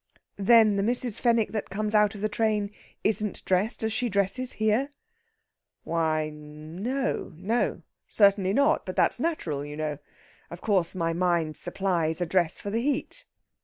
"Then 0.39 0.77
the 0.77 0.81
Mrs. 0.81 1.19
Fenwick 1.19 1.51
that 1.51 1.69
comes 1.69 1.93
out 1.93 2.15
of 2.15 2.21
the 2.21 2.27
train 2.27 2.71
isn't 3.03 3.45
dressed 3.45 3.83
as 3.83 3.93
she 3.93 4.09
dresses 4.09 4.53
here?" 4.53 4.89
"Why, 5.83 6.23
n 6.23 6.33
n 6.33 6.75
no!... 6.81 7.33
No, 7.35 7.83
certainly 8.07 8.51
not. 8.51 8.83
But 8.83 8.95
that's 8.95 9.19
natural, 9.19 9.63
you 9.63 9.77
know. 9.77 9.99
Of 10.49 10.59
course, 10.59 10.95
my 10.95 11.13
mind 11.13 11.55
supplies 11.55 12.19
a 12.19 12.25
dress 12.25 12.59
for 12.59 12.71
the 12.71 12.81
heat." 12.81 13.27